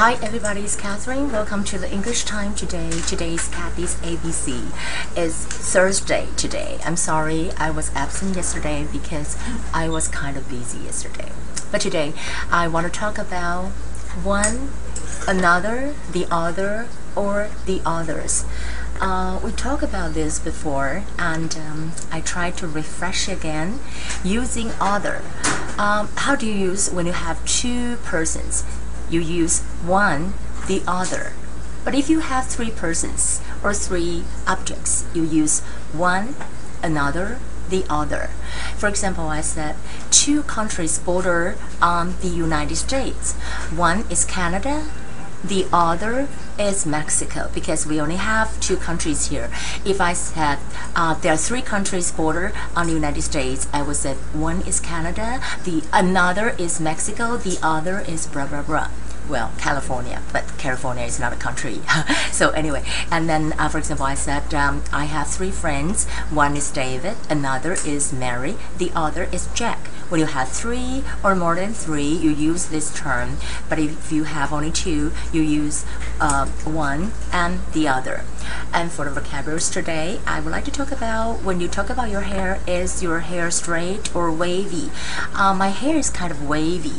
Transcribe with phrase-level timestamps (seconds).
[0.00, 1.30] Hi everybody, it's Catherine.
[1.30, 2.88] Welcome to the English time today.
[3.06, 4.72] Today's Kathy's ABC.
[5.14, 6.78] It's Thursday today.
[6.86, 9.36] I'm sorry I was absent yesterday because
[9.74, 11.30] I was kind of busy yesterday.
[11.70, 12.14] But today
[12.50, 13.72] I want to talk about
[14.24, 14.70] one,
[15.28, 18.46] another, the other, or the others.
[19.02, 23.80] Uh, we talked about this before and um, I tried to refresh again
[24.24, 25.20] using other.
[25.76, 28.64] Um, how do you use when you have two persons?
[29.10, 30.34] You use one,
[30.68, 31.32] the other.
[31.84, 35.60] But if you have three persons or three objects, you use
[35.92, 36.36] one,
[36.82, 37.38] another,
[37.70, 38.30] the other.
[38.76, 39.76] For example, I said
[40.10, 43.32] two countries border on the United States.
[43.74, 44.88] One is Canada,
[45.42, 49.50] the other is Mexico because we only have two countries here.
[49.84, 50.58] If I said
[50.94, 54.80] uh, there are three countries border on the United States, I would say one is
[54.80, 58.88] Canada, the another is Mexico, the other is blah blah blah
[59.30, 61.80] well, California, but California is not a country.
[62.32, 66.06] so anyway, and then uh, for example, I said um, I have three friends.
[66.30, 69.88] One is David, another is Mary, the other is Jack.
[70.09, 73.37] When you have three or more than three, you use this term.
[73.67, 75.83] But if you have only two, you use
[76.21, 78.23] uh, one and the other.
[78.71, 82.11] And for the vocabularies today, I would like to talk about when you talk about
[82.11, 84.91] your hair, is your hair straight or wavy?
[85.33, 86.97] Uh, my hair is kind of wavy.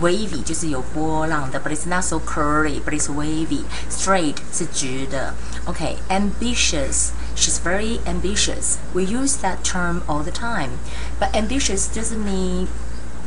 [0.00, 3.64] Wavy 就是有波浪的，but it's not so curly, but it's wavy.
[3.90, 5.34] Straight 是直的。
[5.66, 7.10] Okay, ambitious.
[7.34, 8.78] She's very ambitious.
[8.92, 10.78] We use that term all the time.
[11.18, 12.68] But ambitious doesn't mean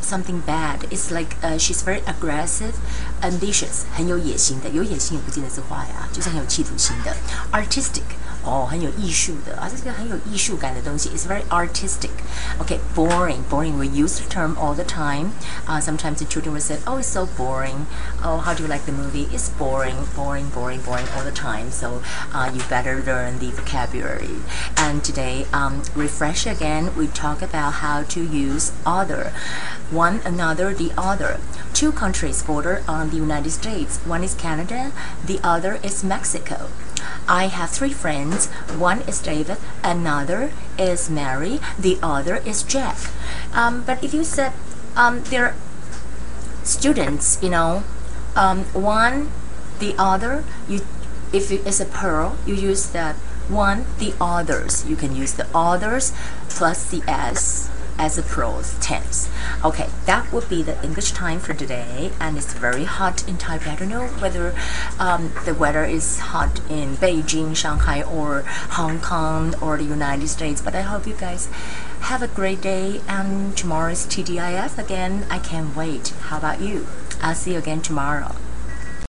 [0.02, 0.86] something bad.
[0.92, 2.74] It's like uh, she's very aggressive,
[3.22, 4.70] ambitious，很有野心的。
[4.70, 7.16] 有野心也不见得是坏啊，就是很有企图心的。
[7.52, 8.04] Artistic。
[8.46, 11.10] 哦，很有艺术的啊，这是个很有艺术感的东西。
[11.10, 12.10] It's very artistic.
[12.60, 13.78] Okay, boring, boring.
[13.78, 15.34] We use the term all the time.
[15.68, 17.86] Uh, sometimes the children will say, "Oh, it's so boring."
[18.24, 19.28] Oh, how do you like the movie?
[19.32, 21.72] It's boring, boring, boring, boring all the time.
[21.72, 22.02] So
[22.34, 24.42] uh, you better learn the vocabulary.
[24.76, 26.92] And today, um, refresh again.
[26.98, 29.32] We talk about how to use other,
[29.92, 31.40] one another, the other.
[31.74, 34.00] Two countries border on the United States.
[34.06, 34.92] One is Canada,
[35.26, 36.70] the other is Mexico.
[37.29, 38.47] I have three friends.
[38.79, 42.99] One is David, another is Mary, the other is Jack.
[43.53, 44.53] Um, but if you said
[44.97, 45.55] um, they're
[46.63, 47.85] students, you know,
[48.35, 49.31] um, one,
[49.79, 50.81] the other, you
[51.33, 53.17] if it's a plural, you use that
[53.49, 54.87] one, the others.
[54.87, 56.13] You can use the others
[56.49, 59.31] plus the s as a pros tense.
[59.65, 63.73] Okay, that would be the English time for today, and it's very hot in Taipei.
[63.73, 64.55] I don't know whether
[64.99, 70.61] um, the weather is hot in Beijing, Shanghai, or Hong Kong, or the United States,
[70.61, 71.49] but I hope you guys
[72.01, 75.27] have a great day, and tomorrow is TGIF again.
[75.31, 76.09] I can't wait.
[76.09, 76.87] How about you?
[77.21, 78.37] I'll see you again tomorrow.